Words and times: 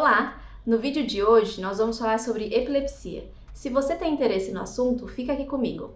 Olá! 0.00 0.40
No 0.64 0.78
vídeo 0.78 1.04
de 1.04 1.24
hoje 1.24 1.60
nós 1.60 1.78
vamos 1.78 1.98
falar 1.98 2.20
sobre 2.20 2.54
epilepsia. 2.54 3.28
Se 3.52 3.68
você 3.68 3.96
tem 3.96 4.14
interesse 4.14 4.52
no 4.52 4.60
assunto, 4.60 5.08
fica 5.08 5.32
aqui 5.32 5.44
comigo. 5.44 5.92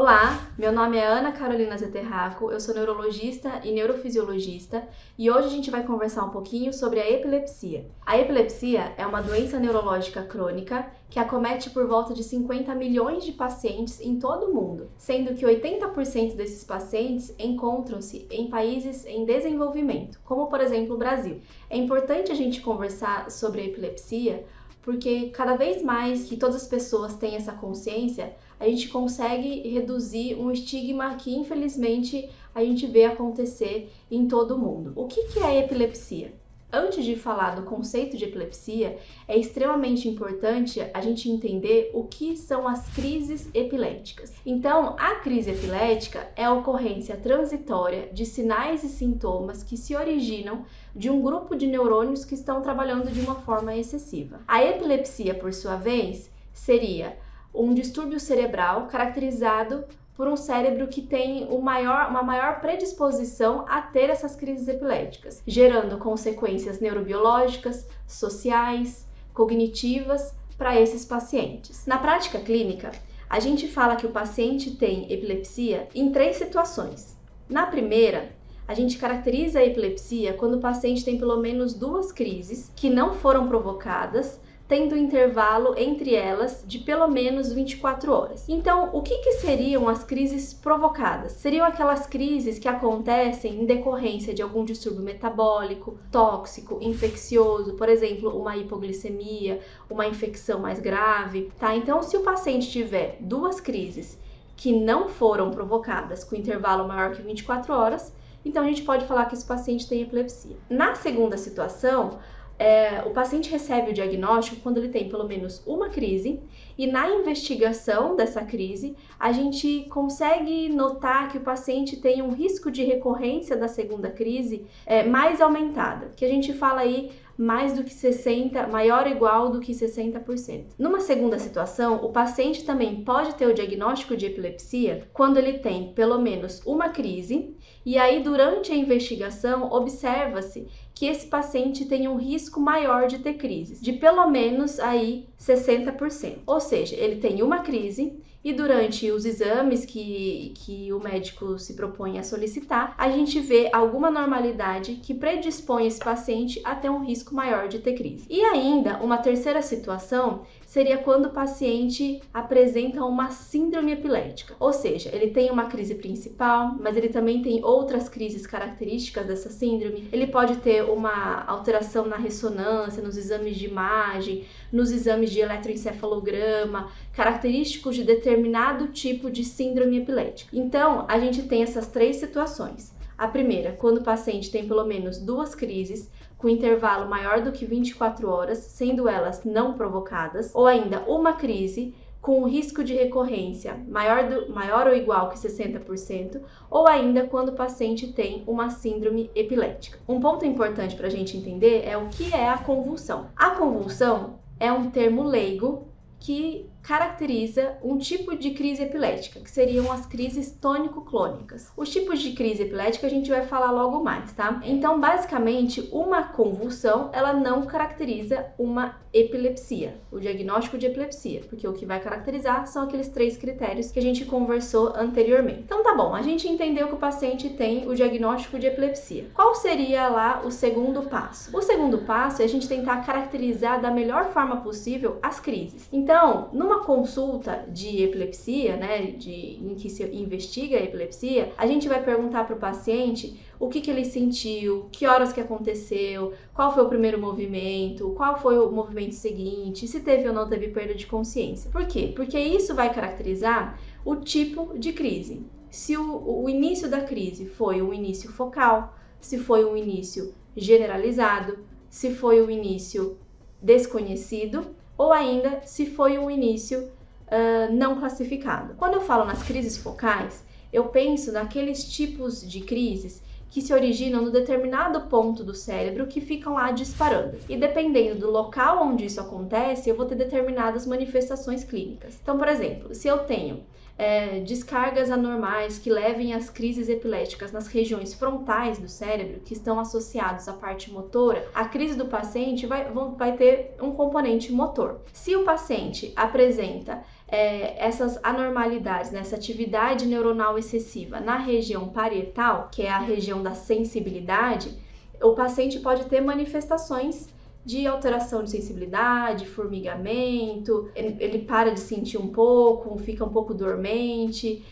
Olá, 0.00 0.48
meu 0.56 0.72
nome 0.72 0.96
é 0.96 1.04
Ana 1.04 1.30
Carolina 1.30 1.76
Zeterraco, 1.76 2.50
eu 2.50 2.58
sou 2.58 2.74
neurologista 2.74 3.60
e 3.62 3.70
neurofisiologista 3.70 4.88
e 5.18 5.30
hoje 5.30 5.48
a 5.48 5.50
gente 5.50 5.70
vai 5.70 5.82
conversar 5.86 6.24
um 6.24 6.30
pouquinho 6.30 6.72
sobre 6.72 6.98
a 6.98 7.10
epilepsia. 7.10 7.84
A 8.06 8.18
epilepsia 8.18 8.94
é 8.96 9.06
uma 9.06 9.20
doença 9.20 9.60
neurológica 9.60 10.22
crônica 10.22 10.90
que 11.10 11.18
acomete 11.18 11.68
por 11.68 11.86
volta 11.86 12.14
de 12.14 12.24
50 12.24 12.74
milhões 12.76 13.26
de 13.26 13.32
pacientes 13.32 14.00
em 14.00 14.18
todo 14.18 14.46
o 14.46 14.54
mundo, 14.54 14.90
sendo 14.96 15.34
que 15.34 15.44
80% 15.44 16.34
desses 16.34 16.64
pacientes 16.64 17.34
encontram-se 17.38 18.26
em 18.30 18.48
países 18.48 19.04
em 19.04 19.26
desenvolvimento, 19.26 20.18
como 20.24 20.46
por 20.46 20.62
exemplo 20.62 20.94
o 20.94 20.98
Brasil. 20.98 21.42
É 21.68 21.76
importante 21.76 22.32
a 22.32 22.34
gente 22.34 22.62
conversar 22.62 23.30
sobre 23.30 23.60
a 23.60 23.64
epilepsia 23.66 24.46
porque 24.82 25.30
cada 25.30 25.56
vez 25.56 25.82
mais 25.82 26.24
que 26.24 26.36
todas 26.36 26.56
as 26.56 26.66
pessoas 26.66 27.14
têm 27.16 27.36
essa 27.36 27.52
consciência, 27.52 28.34
a 28.58 28.66
gente 28.66 28.88
consegue 28.88 29.68
reduzir 29.68 30.34
um 30.36 30.50
estigma 30.50 31.14
que 31.16 31.34
infelizmente 31.34 32.28
a 32.54 32.64
gente 32.64 32.86
vê 32.86 33.04
acontecer 33.04 33.92
em 34.10 34.26
todo 34.26 34.58
mundo. 34.58 34.92
O 34.96 35.06
que, 35.06 35.24
que 35.28 35.38
é 35.38 35.44
a 35.44 35.56
epilepsia? 35.56 36.32
Antes 36.72 37.04
de 37.04 37.16
falar 37.16 37.56
do 37.56 37.62
conceito 37.62 38.16
de 38.16 38.24
epilepsia, 38.24 38.96
é 39.26 39.36
extremamente 39.36 40.08
importante 40.08 40.80
a 40.94 41.00
gente 41.00 41.28
entender 41.28 41.90
o 41.92 42.04
que 42.04 42.36
são 42.36 42.68
as 42.68 42.88
crises 42.90 43.50
epiléticas. 43.52 44.32
Então, 44.46 44.94
a 44.96 45.16
crise 45.16 45.50
epilética 45.50 46.30
é 46.36 46.44
a 46.44 46.52
ocorrência 46.52 47.16
transitória 47.16 48.08
de 48.12 48.24
sinais 48.24 48.84
e 48.84 48.88
sintomas 48.88 49.64
que 49.64 49.76
se 49.76 49.96
originam 49.96 50.64
de 50.94 51.10
um 51.10 51.20
grupo 51.20 51.56
de 51.56 51.66
neurônios 51.66 52.24
que 52.24 52.34
estão 52.34 52.62
trabalhando 52.62 53.10
de 53.10 53.20
uma 53.20 53.34
forma 53.34 53.74
excessiva. 53.74 54.40
A 54.46 54.64
epilepsia, 54.64 55.34
por 55.34 55.52
sua 55.52 55.74
vez, 55.74 56.30
seria 56.52 57.18
um 57.52 57.74
distúrbio 57.74 58.20
cerebral 58.20 58.86
caracterizado 58.86 59.84
por 60.20 60.28
um 60.28 60.36
cérebro 60.36 60.86
que 60.86 61.00
tem 61.00 61.48
maior, 61.62 62.10
uma 62.10 62.22
maior 62.22 62.60
predisposição 62.60 63.64
a 63.66 63.80
ter 63.80 64.10
essas 64.10 64.36
crises 64.36 64.68
epiléticas, 64.68 65.42
gerando 65.46 65.96
consequências 65.96 66.78
neurobiológicas, 66.78 67.88
sociais, 68.06 69.08
cognitivas 69.32 70.34
para 70.58 70.78
esses 70.78 71.06
pacientes. 71.06 71.86
Na 71.86 71.96
prática 71.96 72.38
clínica, 72.38 72.90
a 73.30 73.40
gente 73.40 73.66
fala 73.66 73.96
que 73.96 74.04
o 74.04 74.10
paciente 74.10 74.72
tem 74.72 75.10
epilepsia 75.10 75.88
em 75.94 76.12
três 76.12 76.36
situações. 76.36 77.16
Na 77.48 77.64
primeira, 77.68 78.30
a 78.68 78.74
gente 78.74 78.98
caracteriza 78.98 79.60
a 79.60 79.64
epilepsia 79.64 80.34
quando 80.34 80.58
o 80.58 80.60
paciente 80.60 81.02
tem 81.02 81.16
pelo 81.16 81.40
menos 81.40 81.72
duas 81.72 82.12
crises 82.12 82.70
que 82.76 82.90
não 82.90 83.14
foram 83.14 83.48
provocadas 83.48 84.38
tendo 84.70 84.96
intervalo 84.96 85.74
entre 85.76 86.14
elas 86.14 86.62
de 86.64 86.78
pelo 86.78 87.08
menos 87.08 87.52
24 87.52 88.12
horas. 88.12 88.48
Então, 88.48 88.90
o 88.92 89.02
que, 89.02 89.18
que 89.18 89.32
seriam 89.32 89.88
as 89.88 90.04
crises 90.04 90.54
provocadas? 90.54 91.32
Seriam 91.32 91.66
aquelas 91.66 92.06
crises 92.06 92.56
que 92.56 92.68
acontecem 92.68 93.60
em 93.60 93.66
decorrência 93.66 94.32
de 94.32 94.42
algum 94.42 94.64
distúrbio 94.64 95.02
metabólico, 95.02 95.98
tóxico, 96.12 96.78
infeccioso, 96.80 97.74
por 97.74 97.88
exemplo, 97.88 98.30
uma 98.30 98.56
hipoglicemia, 98.56 99.58
uma 99.90 100.06
infecção 100.06 100.60
mais 100.60 100.78
grave, 100.78 101.50
tá? 101.58 101.74
Então, 101.74 102.00
se 102.00 102.16
o 102.16 102.22
paciente 102.22 102.70
tiver 102.70 103.16
duas 103.18 103.60
crises 103.60 104.16
que 104.56 104.72
não 104.72 105.08
foram 105.08 105.50
provocadas 105.50 106.22
com 106.22 106.36
intervalo 106.36 106.86
maior 106.86 107.10
que 107.10 107.22
24 107.22 107.74
horas, 107.74 108.14
então 108.44 108.62
a 108.62 108.66
gente 108.66 108.82
pode 108.82 109.04
falar 109.04 109.24
que 109.24 109.34
esse 109.34 109.44
paciente 109.44 109.88
tem 109.88 110.02
epilepsia. 110.02 110.56
Na 110.68 110.94
segunda 110.94 111.36
situação, 111.36 112.20
é, 112.60 113.02
o 113.06 113.10
paciente 113.10 113.50
recebe 113.50 113.90
o 113.90 113.94
diagnóstico 113.94 114.60
quando 114.60 114.76
ele 114.76 114.90
tem 114.90 115.08
pelo 115.08 115.26
menos 115.26 115.62
uma 115.66 115.88
crise, 115.88 116.38
e 116.76 116.86
na 116.86 117.08
investigação 117.08 118.14
dessa 118.14 118.44
crise, 118.44 118.94
a 119.18 119.32
gente 119.32 119.86
consegue 119.88 120.68
notar 120.68 121.30
que 121.30 121.38
o 121.38 121.40
paciente 121.40 121.96
tem 121.96 122.20
um 122.20 122.32
risco 122.32 122.70
de 122.70 122.84
recorrência 122.84 123.56
da 123.56 123.66
segunda 123.66 124.10
crise 124.10 124.66
é, 124.84 125.02
mais 125.02 125.40
aumentada, 125.40 126.12
que 126.14 126.22
a 126.22 126.28
gente 126.28 126.52
fala 126.52 126.82
aí 126.82 127.10
mais 127.40 127.72
do 127.72 127.82
que 127.82 127.94
60, 127.94 128.66
maior 128.66 129.06
ou 129.06 129.12
igual 129.12 129.50
do 129.50 129.60
que 129.60 129.72
60%. 129.72 130.74
Numa 130.78 131.00
segunda 131.00 131.38
situação, 131.38 132.04
o 132.04 132.12
paciente 132.12 132.66
também 132.66 133.02
pode 133.02 133.34
ter 133.34 133.46
o 133.46 133.54
diagnóstico 133.54 134.14
de 134.14 134.26
epilepsia 134.26 135.08
quando 135.10 135.38
ele 135.38 135.54
tem 135.54 135.94
pelo 135.94 136.20
menos 136.20 136.60
uma 136.66 136.90
crise 136.90 137.56
e 137.84 137.96
aí 137.96 138.22
durante 138.22 138.70
a 138.72 138.76
investigação 138.76 139.72
observa-se 139.72 140.68
que 140.94 141.06
esse 141.06 141.28
paciente 141.28 141.86
tem 141.86 142.06
um 142.06 142.16
risco 142.16 142.60
maior 142.60 143.06
de 143.06 143.20
ter 143.20 143.34
crises, 143.34 143.80
de 143.80 143.94
pelo 143.94 144.28
menos 144.28 144.78
aí 144.78 145.26
60%. 145.40 146.40
Ou 146.46 146.60
seja, 146.60 146.94
ele 146.94 147.16
tem 147.16 147.42
uma 147.42 147.60
crise 147.60 148.20
e 148.42 148.52
durante 148.52 149.10
os 149.10 149.24
exames 149.24 149.84
que, 149.84 150.54
que 150.56 150.92
o 150.92 150.98
médico 150.98 151.58
se 151.58 151.74
propõe 151.74 152.18
a 152.18 152.22
solicitar, 152.22 152.94
a 152.96 153.10
gente 153.10 153.38
vê 153.40 153.68
alguma 153.72 154.10
normalidade 154.10 154.94
que 154.96 155.14
predispõe 155.14 155.86
esse 155.86 156.00
paciente 156.00 156.60
a 156.64 156.74
ter 156.74 156.90
um 156.90 157.04
risco 157.04 157.34
maior 157.34 157.68
de 157.68 157.78
ter 157.78 157.94
crise. 157.94 158.26
E 158.30 158.42
ainda, 158.42 158.96
uma 158.98 159.18
terceira 159.18 159.60
situação 159.60 160.42
seria 160.70 160.98
quando 160.98 161.26
o 161.26 161.30
paciente 161.30 162.22
apresenta 162.32 163.04
uma 163.04 163.30
síndrome 163.30 163.90
epilética, 163.90 164.54
ou 164.60 164.72
seja, 164.72 165.10
ele 165.12 165.32
tem 165.32 165.50
uma 165.50 165.64
crise 165.64 165.96
principal, 165.96 166.76
mas 166.80 166.96
ele 166.96 167.08
também 167.08 167.42
tem 167.42 167.64
outras 167.64 168.08
crises 168.08 168.46
características 168.46 169.26
dessa 169.26 169.50
síndrome. 169.50 170.08
Ele 170.12 170.28
pode 170.28 170.58
ter 170.58 170.84
uma 170.84 171.42
alteração 171.44 172.06
na 172.06 172.16
ressonância, 172.16 173.02
nos 173.02 173.16
exames 173.16 173.56
de 173.56 173.66
imagem, 173.66 174.44
nos 174.72 174.92
exames 174.92 175.30
de 175.32 175.40
eletroencefalograma, 175.40 176.88
característicos 177.12 177.96
de 177.96 178.04
determinado 178.30 178.88
tipo 178.88 179.28
de 179.28 179.44
síndrome 179.44 179.98
epilética. 179.98 180.56
Então, 180.56 181.04
a 181.08 181.18
gente 181.18 181.42
tem 181.42 181.62
essas 181.62 181.88
três 181.88 182.16
situações. 182.16 182.94
A 183.18 183.26
primeira, 183.26 183.72
quando 183.72 183.98
o 183.98 184.04
paciente 184.04 184.50
tem 184.50 184.66
pelo 184.66 184.84
menos 184.84 185.18
duas 185.18 185.54
crises 185.54 186.08
com 186.38 186.48
intervalo 186.48 187.08
maior 187.08 187.42
do 187.42 187.52
que 187.52 187.66
24 187.66 188.28
horas, 188.28 188.58
sendo 188.58 189.08
elas 189.08 189.44
não 189.44 189.74
provocadas, 189.74 190.52
ou 190.54 190.66
ainda 190.66 191.00
uma 191.00 191.34
crise 191.34 191.94
com 192.22 192.46
risco 192.46 192.84
de 192.84 192.94
recorrência 192.94 193.78
maior, 193.88 194.28
do, 194.28 194.52
maior 194.52 194.86
ou 194.86 194.94
igual 194.94 195.30
que 195.30 195.38
60%, 195.38 196.40
ou 196.70 196.86
ainda 196.86 197.26
quando 197.26 197.50
o 197.50 197.56
paciente 197.56 198.12
tem 198.12 198.44
uma 198.46 198.70
síndrome 198.70 199.30
epilética. 199.34 199.98
Um 200.08 200.20
ponto 200.20 200.44
importante 200.46 200.94
para 200.94 201.08
a 201.08 201.10
gente 201.10 201.36
entender 201.36 201.82
é 201.84 201.96
o 201.96 202.08
que 202.08 202.32
é 202.32 202.48
a 202.48 202.58
convulsão. 202.58 203.26
A 203.36 203.50
convulsão 203.50 204.38
é 204.58 204.70
um 204.72 204.90
termo 204.90 205.24
leigo 205.24 205.90
que 206.20 206.66
caracteriza 206.82 207.76
um 207.82 207.98
tipo 207.98 208.36
de 208.36 208.50
crise 208.50 208.82
epilética, 208.82 209.40
que 209.40 209.50
seriam 209.50 209.90
as 209.92 210.06
crises 210.06 210.52
tônico-clônicas. 210.52 211.72
Os 211.76 211.90
tipos 211.90 212.20
de 212.20 212.32
crise 212.32 212.62
epilética 212.62 213.06
a 213.06 213.10
gente 213.10 213.30
vai 213.30 213.46
falar 213.46 213.70
logo 213.70 214.02
mais, 214.02 214.32
tá? 214.32 214.60
Então, 214.64 215.00
basicamente, 215.00 215.88
uma 215.92 216.22
convulsão, 216.24 217.10
ela 217.12 217.32
não 217.32 217.62
caracteriza 217.62 218.46
uma 218.58 218.96
epilepsia, 219.12 220.00
o 220.10 220.20
diagnóstico 220.20 220.78
de 220.78 220.86
epilepsia, 220.86 221.42
porque 221.48 221.66
o 221.66 221.72
que 221.72 221.84
vai 221.84 222.00
caracterizar 222.00 222.66
são 222.66 222.84
aqueles 222.84 223.08
três 223.08 223.36
critérios 223.36 223.90
que 223.90 223.98
a 223.98 224.02
gente 224.02 224.24
conversou 224.24 224.92
anteriormente. 224.96 225.62
Então, 225.64 225.82
tá 225.82 225.94
bom, 225.94 226.14
a 226.14 226.22
gente 226.22 226.48
entendeu 226.48 226.86
que 226.86 226.94
o 226.94 226.98
paciente 226.98 227.48
tem 227.50 227.88
o 227.88 227.94
diagnóstico 227.94 228.58
de 228.58 228.66
epilepsia. 228.66 229.26
Qual 229.34 229.54
seria 229.54 230.08
lá 230.08 230.42
o 230.44 230.50
segundo 230.50 231.02
passo? 231.02 231.56
O 231.56 231.60
segundo 231.60 231.98
passo 231.98 232.42
é 232.42 232.44
a 232.44 232.48
gente 232.48 232.68
tentar 232.68 233.04
caracterizar 233.04 233.80
da 233.80 233.90
melhor 233.90 234.32
forma 234.32 234.58
possível 234.58 235.18
as 235.22 235.40
crises. 235.40 235.88
Então, 235.92 236.48
numa 236.70 236.84
consulta 236.84 237.66
de 237.68 238.00
epilepsia, 238.04 238.76
né, 238.76 239.10
de, 239.10 239.58
em 239.60 239.74
que 239.74 239.90
se 239.90 240.04
investiga 240.14 240.78
a 240.78 240.82
epilepsia, 240.82 241.52
a 241.58 241.66
gente 241.66 241.88
vai 241.88 242.02
perguntar 242.02 242.44
para 242.44 242.54
o 242.54 242.58
paciente 242.60 243.40
o 243.58 243.68
que, 243.68 243.80
que 243.80 243.90
ele 243.90 244.04
sentiu, 244.04 244.86
que 244.92 245.04
horas 245.04 245.32
que 245.32 245.40
aconteceu, 245.40 246.32
qual 246.54 246.72
foi 246.72 246.84
o 246.84 246.88
primeiro 246.88 247.20
movimento, 247.20 248.10
qual 248.10 248.38
foi 248.38 248.56
o 248.56 248.70
movimento 248.70 249.16
seguinte, 249.16 249.88
se 249.88 250.00
teve 250.00 250.28
ou 250.28 250.34
não 250.34 250.48
teve 250.48 250.68
perda 250.68 250.94
de 250.94 251.06
consciência. 251.06 251.70
Por 251.72 251.86
quê? 251.86 252.12
Porque 252.14 252.38
isso 252.38 252.72
vai 252.72 252.94
caracterizar 252.94 253.78
o 254.04 254.14
tipo 254.14 254.78
de 254.78 254.92
crise. 254.92 255.44
Se 255.68 255.96
o, 255.96 256.42
o 256.44 256.48
início 256.48 256.88
da 256.88 257.00
crise 257.00 257.46
foi 257.46 257.82
um 257.82 257.92
início 257.92 258.30
focal, 258.30 258.96
se 259.20 259.38
foi 259.38 259.64
um 259.64 259.76
início 259.76 260.32
generalizado, 260.56 261.58
se 261.88 262.14
foi 262.14 262.40
um 262.40 262.48
início 262.48 263.18
desconhecido 263.60 264.79
ou 265.00 265.14
ainda 265.14 265.62
se 265.64 265.86
foi 265.86 266.18
um 266.18 266.30
início 266.30 266.92
uh, 267.26 267.72
não 267.72 267.98
classificado. 267.98 268.74
Quando 268.74 268.96
eu 268.96 269.00
falo 269.00 269.24
nas 269.24 269.42
crises 269.42 269.78
focais, 269.78 270.44
eu 270.70 270.88
penso 270.90 271.32
naqueles 271.32 271.90
tipos 271.90 272.46
de 272.46 272.60
crises 272.60 273.22
que 273.50 273.60
se 273.60 273.74
originam 273.74 274.22
no 274.22 274.30
determinado 274.30 275.08
ponto 275.08 275.42
do 275.42 275.54
cérebro 275.54 276.06
que 276.06 276.20
ficam 276.20 276.54
lá 276.54 276.70
disparando. 276.70 277.38
E 277.48 277.56
dependendo 277.56 278.20
do 278.20 278.30
local 278.30 278.82
onde 278.82 279.04
isso 279.04 279.20
acontece, 279.20 279.90
eu 279.90 279.96
vou 279.96 280.06
ter 280.06 280.14
determinadas 280.14 280.86
manifestações 280.86 281.64
clínicas. 281.64 282.18
Então, 282.22 282.38
por 282.38 282.48
exemplo, 282.48 282.94
se 282.94 283.08
eu 283.08 283.18
tenho 283.18 283.64
é, 284.00 284.40
descargas 284.40 285.10
anormais 285.10 285.78
que 285.78 285.90
levem 285.90 286.32
às 286.32 286.48
crises 286.48 286.88
epiléticas 286.88 287.52
nas 287.52 287.66
regiões 287.66 288.14
frontais 288.14 288.78
do 288.78 288.88
cérebro, 288.88 289.40
que 289.40 289.52
estão 289.52 289.78
associados 289.78 290.48
à 290.48 290.54
parte 290.54 290.90
motora, 290.90 291.46
a 291.54 291.66
crise 291.66 291.98
do 291.98 292.06
paciente 292.06 292.66
vai, 292.66 292.90
vai 293.18 293.36
ter 293.36 293.74
um 293.78 293.90
componente 293.90 294.50
motor. 294.52 295.02
Se 295.12 295.36
o 295.36 295.44
paciente 295.44 296.14
apresenta 296.16 297.02
é, 297.30 297.84
essas 297.84 298.18
anormalidades, 298.22 299.10
né, 299.10 299.22
atividade 299.34 300.06
neuronal 300.06 300.58
excessiva 300.58 301.20
na 301.20 301.36
região 301.36 301.88
parietal, 301.88 302.68
que 302.72 302.82
é 302.82 302.90
a 302.90 302.98
região 302.98 303.42
da 303.42 303.54
sensibilidade, 303.54 304.76
o 305.22 305.34
paciente 305.34 305.78
pode 305.80 306.06
ter 306.06 306.20
manifestações 306.20 307.28
de 307.64 307.86
alteração 307.86 308.42
de 308.42 308.50
sensibilidade, 308.50 309.46
formigamento, 309.46 310.88
ele 310.94 311.40
para 311.40 311.70
de 311.70 311.80
sentir 311.80 312.16
um 312.18 312.28
pouco, 312.28 312.98
fica 312.98 313.24
um 313.24 313.28
pouco 313.28 313.52
dormente. 313.52 314.64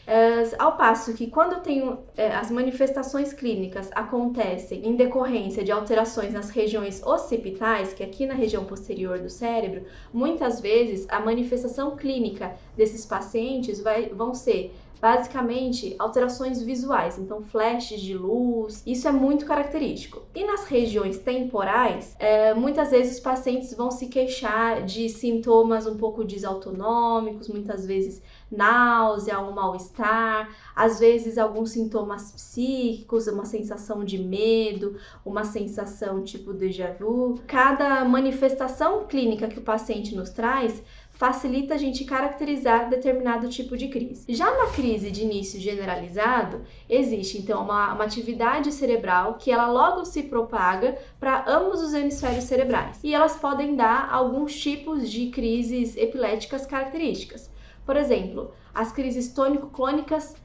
ao 0.59 0.77
passo 0.77 1.13
que 1.15 1.27
quando 1.27 1.55
eu 1.55 1.61
tenho 1.61 1.99
é, 2.17 2.29
as 2.35 2.51
manifestações 2.51 3.33
clínicas 3.33 3.91
acontecem 3.95 4.87
em 4.87 4.97
decorrência 4.97 5.63
de 5.63 5.71
alterações 5.71 6.33
nas 6.33 6.51
regiões 6.51 7.03
occipitais, 7.05 7.93
que 7.93 8.03
é 8.03 8.07
aqui 8.07 8.27
na 8.27 8.35
região 8.35 8.65
posterior 8.65 9.19
do 9.19 9.29
cérebro, 9.29 9.85
muitas 10.13 10.61
vezes 10.61 11.07
a 11.11 11.21
manifestação 11.21 11.97
clínica 11.97 12.57
desses 12.77 13.05
pacientes 13.05 13.81
vai, 13.81 14.07
vão 14.09 14.35
ser 14.35 14.75
basicamente 15.01 15.95
alterações 15.99 16.63
visuais, 16.63 17.19
então 17.19 17.43
flashes 17.43 18.01
de 18.01 18.17
luz, 18.17 18.83
isso 18.87 19.07
é 19.07 19.13
muito 19.13 19.47
característico. 19.47 20.23
E 20.35 20.45
nas 20.45 20.65
regiões 20.65 21.19
temporais, 21.19 22.17
é, 22.19 22.55
muitas 22.55 22.91
vezes 22.91 23.15
os 23.15 23.21
pacientes 23.21 23.75
vão 23.75 23.91
se 23.91 24.07
queixar 24.07 24.85
de 24.85 25.09
sintomas 25.09 25.87
um 25.87 25.97
pouco 25.97 26.25
desautonômicos, 26.25 27.49
muitas 27.49 27.87
vezes 27.87 28.23
náusea, 28.51 29.41
um 29.41 29.53
mal-estar, 29.53 30.49
às 30.75 30.99
vezes 30.99 31.39
alguns 31.39 31.71
sintomas 31.71 32.33
psíquicos, 32.33 33.27
uma 33.27 33.45
sensação 33.45 34.05
de 34.05 34.19
medo, 34.19 34.97
uma 35.25 35.45
sensação 35.45 36.23
tipo 36.23 36.53
déjà 36.53 36.93
vu. 36.93 37.39
Cada 37.47 38.05
manifestação 38.05 39.07
clínica 39.07 39.49
que 39.49 39.59
o 39.59 39.63
paciente 39.63 40.15
nos 40.15 40.31
traz 40.31 40.83
facilita 41.19 41.75
a 41.75 41.77
gente 41.77 42.05
caracterizar 42.05 42.89
determinado 42.89 43.49
tipo 43.49 43.77
de 43.77 43.89
crise. 43.89 44.25
Já 44.33 44.57
na 44.57 44.71
crise 44.71 45.11
de 45.11 45.25
início 45.25 45.59
generalizado, 45.59 46.63
existe 46.89 47.39
então 47.39 47.65
uma, 47.65 47.93
uma 47.93 48.05
atividade 48.05 48.71
cerebral 48.71 49.35
que 49.35 49.51
ela 49.51 49.67
logo 49.67 50.05
se 50.05 50.23
propaga 50.23 50.97
para 51.19 51.45
ambos 51.49 51.83
os 51.83 51.93
hemisférios 51.93 52.45
cerebrais 52.45 53.01
e 53.03 53.13
elas 53.13 53.35
podem 53.35 53.75
dar 53.75 54.09
alguns 54.13 54.55
tipos 54.55 55.11
de 55.11 55.29
crises 55.31 55.97
epiléticas 55.97 56.65
características. 56.65 57.51
Por 57.85 57.97
exemplo, 57.97 58.53
as 58.73 58.93
crises 58.93 59.33
tônico-clônicas 59.33 60.37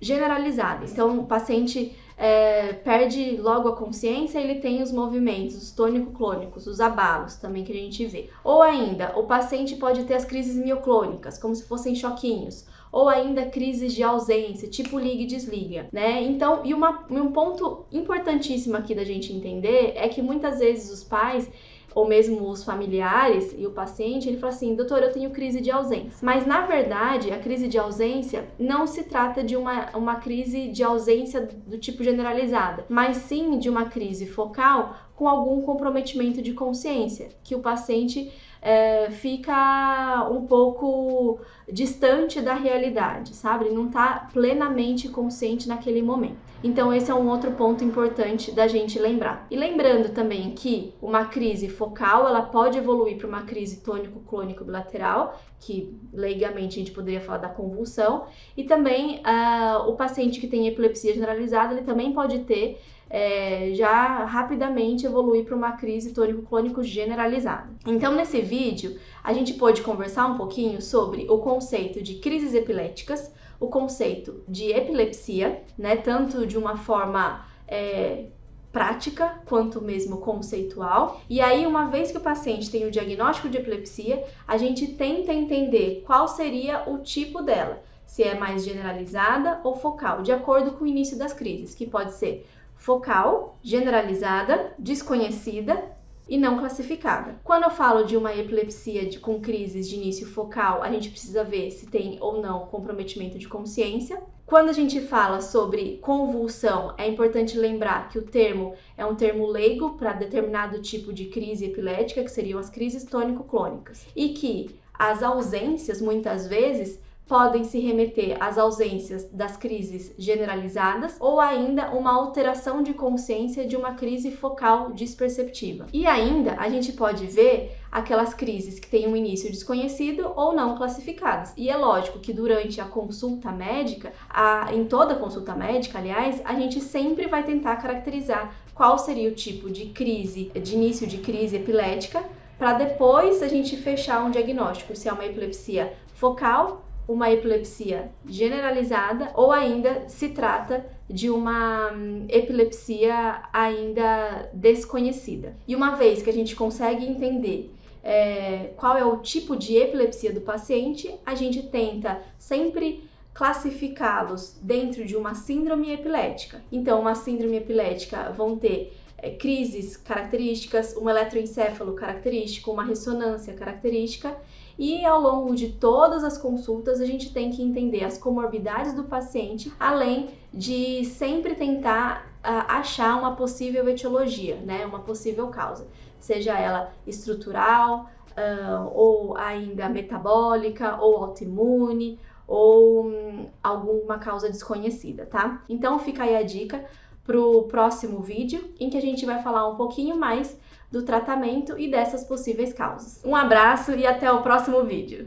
generalizadas. 0.00 0.92
Então, 0.92 1.18
o 1.18 1.26
paciente 1.26 1.94
é, 2.16 2.72
perde 2.72 3.36
logo 3.36 3.68
a 3.68 3.76
consciência, 3.76 4.38
ele 4.38 4.56
tem 4.56 4.82
os 4.82 4.92
movimentos, 4.92 5.56
os 5.56 5.70
tônico-clônicos, 5.70 6.66
os 6.66 6.80
abalos 6.80 7.36
também 7.36 7.64
que 7.64 7.72
a 7.72 7.76
gente 7.76 8.04
vê. 8.06 8.28
Ou 8.44 8.62
ainda, 8.62 9.18
o 9.18 9.24
paciente 9.24 9.76
pode 9.76 10.04
ter 10.04 10.14
as 10.14 10.24
crises 10.24 10.56
mioclônicas, 10.56 11.38
como 11.38 11.54
se 11.54 11.64
fossem 11.64 11.94
choquinhos, 11.94 12.66
ou 12.90 13.08
ainda 13.08 13.46
crises 13.46 13.94
de 13.94 14.02
ausência, 14.02 14.68
tipo 14.68 14.98
liga 14.98 15.22
e 15.22 15.26
desliga, 15.26 15.88
né? 15.90 16.22
Então, 16.22 16.60
e 16.64 16.74
uma, 16.74 17.06
um 17.10 17.32
ponto 17.32 17.86
importantíssimo 17.90 18.76
aqui 18.76 18.94
da 18.94 19.04
gente 19.04 19.32
entender 19.32 19.94
é 19.96 20.08
que 20.08 20.20
muitas 20.20 20.58
vezes 20.58 20.92
os 20.92 21.02
pais 21.02 21.50
ou 21.94 22.06
mesmo 22.06 22.48
os 22.48 22.64
familiares 22.64 23.54
e 23.56 23.66
o 23.66 23.70
paciente, 23.70 24.28
ele 24.28 24.38
fala 24.38 24.52
assim: 24.52 24.74
doutor, 24.74 25.02
eu 25.02 25.12
tenho 25.12 25.30
crise 25.30 25.60
de 25.60 25.70
ausência. 25.70 26.18
Mas 26.22 26.46
na 26.46 26.66
verdade, 26.66 27.32
a 27.32 27.38
crise 27.38 27.68
de 27.68 27.78
ausência 27.78 28.48
não 28.58 28.86
se 28.86 29.04
trata 29.04 29.42
de 29.42 29.56
uma, 29.56 29.90
uma 29.96 30.16
crise 30.16 30.68
de 30.68 30.82
ausência 30.82 31.48
do 31.66 31.78
tipo 31.78 32.02
generalizada, 32.02 32.84
mas 32.88 33.16
sim 33.18 33.58
de 33.58 33.68
uma 33.68 33.86
crise 33.86 34.26
focal 34.26 34.96
com 35.14 35.28
algum 35.28 35.62
comprometimento 35.62 36.42
de 36.42 36.52
consciência, 36.52 37.28
que 37.44 37.54
o 37.54 37.60
paciente 37.60 38.32
é, 38.62 39.10
fica 39.10 40.28
um 40.30 40.46
pouco 40.46 41.40
distante 41.70 42.40
da 42.40 42.54
realidade, 42.54 43.34
sabe? 43.34 43.64
Ele 43.64 43.74
não 43.74 43.86
está 43.86 44.28
plenamente 44.32 45.08
consciente 45.08 45.68
naquele 45.68 46.00
momento. 46.00 46.36
Então, 46.62 46.94
esse 46.94 47.10
é 47.10 47.14
um 47.14 47.28
outro 47.28 47.50
ponto 47.52 47.82
importante 47.82 48.52
da 48.52 48.68
gente 48.68 48.96
lembrar. 48.96 49.48
E 49.50 49.56
lembrando 49.56 50.10
também 50.10 50.52
que 50.52 50.94
uma 51.02 51.24
crise 51.24 51.68
focal 51.68 52.28
ela 52.28 52.42
pode 52.42 52.78
evoluir 52.78 53.18
para 53.18 53.26
uma 53.26 53.42
crise 53.42 53.80
tônico-clônico 53.80 54.64
bilateral, 54.64 55.40
que 55.58 55.92
leigamente 56.12 56.76
a 56.76 56.84
gente 56.84 56.92
poderia 56.92 57.20
falar 57.20 57.38
da 57.38 57.48
convulsão, 57.48 58.26
e 58.56 58.62
também 58.62 59.20
uh, 59.20 59.88
o 59.88 59.96
paciente 59.96 60.38
que 60.38 60.46
tem 60.46 60.68
epilepsia 60.68 61.12
generalizada 61.12 61.74
ele 61.74 61.82
também 61.82 62.12
pode 62.12 62.40
ter 62.40 62.80
é, 63.14 63.74
já 63.74 64.24
rapidamente 64.24 65.04
evoluir 65.04 65.44
para 65.44 65.54
uma 65.54 65.72
crise 65.72 66.14
tônico-clônico 66.14 66.82
generalizada. 66.82 67.68
Então, 67.86 68.14
nesse 68.14 68.40
vídeo, 68.40 68.98
a 69.22 69.34
gente 69.34 69.52
pôde 69.52 69.82
conversar 69.82 70.26
um 70.26 70.38
pouquinho 70.38 70.80
sobre 70.80 71.26
o 71.28 71.36
conceito 71.36 72.02
de 72.02 72.14
crises 72.14 72.54
epiléticas, 72.54 73.30
o 73.60 73.68
conceito 73.68 74.42
de 74.48 74.72
epilepsia, 74.72 75.62
né, 75.76 75.94
tanto 75.94 76.46
de 76.46 76.56
uma 76.56 76.78
forma 76.78 77.44
é, 77.68 78.28
prática 78.72 79.42
quanto 79.44 79.82
mesmo 79.82 80.16
conceitual. 80.16 81.20
E 81.28 81.38
aí, 81.38 81.66
uma 81.66 81.88
vez 81.88 82.10
que 82.10 82.16
o 82.16 82.22
paciente 82.22 82.70
tem 82.70 82.86
o 82.86 82.90
diagnóstico 82.90 83.50
de 83.50 83.58
epilepsia, 83.58 84.24
a 84.48 84.56
gente 84.56 84.86
tenta 84.86 85.34
entender 85.34 86.02
qual 86.06 86.26
seria 86.26 86.88
o 86.88 87.00
tipo 87.00 87.42
dela, 87.42 87.82
se 88.06 88.22
é 88.22 88.34
mais 88.34 88.64
generalizada 88.64 89.60
ou 89.62 89.76
focal, 89.76 90.22
de 90.22 90.32
acordo 90.32 90.72
com 90.72 90.84
o 90.84 90.86
início 90.86 91.18
das 91.18 91.34
crises, 91.34 91.74
que 91.74 91.86
pode 91.86 92.14
ser 92.14 92.46
focal, 92.82 93.60
generalizada, 93.62 94.74
desconhecida 94.76 95.80
e 96.28 96.36
não 96.36 96.58
classificada. 96.58 97.36
Quando 97.44 97.62
eu 97.62 97.70
falo 97.70 98.04
de 98.04 98.16
uma 98.16 98.34
epilepsia 98.34 99.06
de, 99.06 99.20
com 99.20 99.40
crises 99.40 99.88
de 99.88 99.94
início 99.94 100.26
focal, 100.26 100.82
a 100.82 100.90
gente 100.90 101.08
precisa 101.08 101.44
ver 101.44 101.70
se 101.70 101.86
tem 101.86 102.18
ou 102.20 102.42
não 102.42 102.66
comprometimento 102.66 103.38
de 103.38 103.46
consciência. 103.46 104.20
Quando 104.44 104.68
a 104.68 104.72
gente 104.72 105.00
fala 105.00 105.40
sobre 105.40 105.98
convulsão, 105.98 106.92
é 106.98 107.06
importante 107.06 107.56
lembrar 107.56 108.08
que 108.08 108.18
o 108.18 108.22
termo 108.22 108.74
é 108.96 109.06
um 109.06 109.14
termo 109.14 109.46
leigo 109.46 109.96
para 109.96 110.12
determinado 110.12 110.82
tipo 110.82 111.12
de 111.12 111.26
crise 111.26 111.66
epilética, 111.66 112.24
que 112.24 112.30
seriam 112.30 112.58
as 112.58 112.68
crises 112.68 113.04
tônico-clônicas, 113.04 114.04
e 114.16 114.30
que 114.30 114.74
as 114.92 115.22
ausências, 115.22 116.00
muitas 116.00 116.48
vezes, 116.48 117.00
podem 117.26 117.64
se 117.64 117.78
remeter 117.78 118.36
às 118.40 118.58
ausências 118.58 119.24
das 119.32 119.56
crises 119.56 120.12
generalizadas 120.18 121.16
ou 121.20 121.40
ainda 121.40 121.90
uma 121.90 122.12
alteração 122.12 122.82
de 122.82 122.92
consciência 122.92 123.66
de 123.66 123.76
uma 123.76 123.94
crise 123.94 124.30
focal 124.30 124.92
desperceptiva. 124.92 125.86
E 125.92 126.06
ainda 126.06 126.56
a 126.58 126.68
gente 126.68 126.92
pode 126.92 127.26
ver 127.26 127.78
aquelas 127.90 128.34
crises 128.34 128.78
que 128.78 128.88
têm 128.88 129.06
um 129.06 129.16
início 129.16 129.50
desconhecido 129.50 130.32
ou 130.36 130.52
não 130.54 130.76
classificadas. 130.76 131.52
E 131.56 131.68
é 131.68 131.76
lógico 131.76 132.18
que 132.18 132.32
durante 132.32 132.80
a 132.80 132.84
consulta 132.84 133.50
médica, 133.52 134.12
a, 134.28 134.74
em 134.74 134.84
toda 134.84 135.14
consulta 135.14 135.54
médica, 135.54 135.98
aliás, 135.98 136.40
a 136.44 136.54
gente 136.54 136.80
sempre 136.80 137.26
vai 137.26 137.44
tentar 137.44 137.76
caracterizar 137.76 138.54
qual 138.74 138.98
seria 138.98 139.28
o 139.28 139.34
tipo 139.34 139.70
de 139.70 139.86
crise, 139.86 140.50
de 140.54 140.74
início 140.74 141.06
de 141.06 141.18
crise 141.18 141.56
epilética, 141.56 142.24
para 142.58 142.74
depois 142.74 143.42
a 143.42 143.48
gente 143.48 143.76
fechar 143.76 144.24
um 144.24 144.30
diagnóstico 144.30 144.94
se 144.94 145.08
é 145.08 145.12
uma 145.12 145.26
epilepsia 145.26 145.92
focal 146.14 146.82
uma 147.06 147.30
epilepsia 147.30 148.10
generalizada 148.26 149.30
ou 149.34 149.50
ainda 149.50 150.08
se 150.08 150.28
trata 150.28 150.84
de 151.08 151.28
uma 151.28 151.92
hum, 151.92 152.26
epilepsia 152.28 153.42
ainda 153.52 154.50
desconhecida. 154.52 155.54
E 155.66 155.74
uma 155.74 155.96
vez 155.96 156.22
que 156.22 156.30
a 156.30 156.32
gente 156.32 156.54
consegue 156.54 157.04
entender 157.04 157.74
é, 158.02 158.72
qual 158.76 158.96
é 158.96 159.04
o 159.04 159.18
tipo 159.18 159.56
de 159.56 159.76
epilepsia 159.76 160.32
do 160.32 160.40
paciente, 160.40 161.14
a 161.24 161.34
gente 161.34 161.62
tenta 161.64 162.20
sempre 162.38 163.08
classificá-los 163.34 164.58
dentro 164.60 165.04
de 165.04 165.16
uma 165.16 165.34
síndrome 165.34 165.92
epilética. 165.92 166.62
Então, 166.70 167.00
uma 167.00 167.14
síndrome 167.14 167.56
epilética 167.56 168.30
vão 168.30 168.56
ter 168.56 168.96
é, 169.18 169.30
crises 169.30 169.96
características, 169.96 170.96
um 170.96 171.08
eletroencefalo 171.08 171.94
característico, 171.94 172.72
uma 172.72 172.84
ressonância 172.84 173.54
característica 173.54 174.36
e 174.78 175.04
ao 175.04 175.20
longo 175.20 175.54
de 175.54 175.70
todas 175.70 176.24
as 176.24 176.38
consultas, 176.38 177.00
a 177.00 177.06
gente 177.06 177.32
tem 177.32 177.50
que 177.50 177.62
entender 177.62 178.04
as 178.04 178.18
comorbidades 178.18 178.94
do 178.94 179.04
paciente, 179.04 179.72
além 179.78 180.30
de 180.52 181.04
sempre 181.04 181.54
tentar 181.54 182.26
uh, 182.40 182.64
achar 182.68 183.18
uma 183.18 183.36
possível 183.36 183.88
etiologia, 183.88 184.56
né? 184.56 184.84
Uma 184.86 185.00
possível 185.00 185.48
causa, 185.48 185.86
seja 186.18 186.58
ela 186.58 186.92
estrutural, 187.06 188.10
uh, 188.30 188.90
ou 188.94 189.36
ainda 189.36 189.88
metabólica, 189.88 190.96
ou 191.00 191.22
autoimune, 191.24 192.18
ou 192.46 193.06
um, 193.06 193.46
alguma 193.62 194.18
causa 194.18 194.50
desconhecida, 194.50 195.26
tá? 195.26 195.62
Então 195.68 195.98
fica 195.98 196.24
aí 196.24 196.36
a 196.36 196.42
dica 196.42 196.84
para 197.24 197.40
o 197.40 197.62
próximo 197.64 198.20
vídeo, 198.20 198.72
em 198.80 198.90
que 198.90 198.98
a 198.98 199.00
gente 199.00 199.24
vai 199.24 199.42
falar 199.42 199.68
um 199.68 199.76
pouquinho 199.76 200.16
mais 200.18 200.58
do 200.92 201.02
tratamento 201.02 201.78
e 201.78 201.90
dessas 201.90 202.22
possíveis 202.22 202.72
causas. 202.72 203.20
Um 203.24 203.34
abraço 203.34 203.92
e 203.92 204.06
até 204.06 204.30
o 204.30 204.42
próximo 204.42 204.84
vídeo! 204.84 205.20